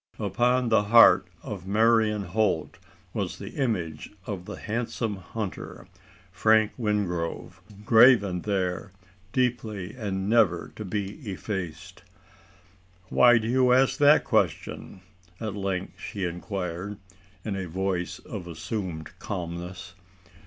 Upon 0.17 0.69
the 0.69 0.85
heart 0.85 1.27
of 1.43 1.67
Marian 1.67 2.23
Holt 2.23 2.79
was 3.13 3.37
the 3.37 3.49
image 3.51 4.09
of 4.25 4.45
the 4.45 4.55
handsome 4.55 5.17
hunter 5.17 5.85
Frank 6.31 6.71
Wingrove 6.75 7.61
graven 7.85 8.41
there, 8.41 8.91
deeply 9.31 9.93
and 9.93 10.27
never 10.27 10.73
to 10.75 10.83
be 10.83 11.19
effaced. 11.31 12.01
"Why 13.09 13.37
do 13.37 13.47
you 13.47 13.71
ask 13.73 13.99
that 13.99 14.23
question?" 14.23 15.01
at 15.39 15.53
length 15.55 15.99
she 16.01 16.23
inquired, 16.25 16.97
in 17.45 17.55
a 17.55 17.67
voice 17.67 18.17
of 18.17 18.47
assumed 18.47 19.11
calmness. 19.19 19.93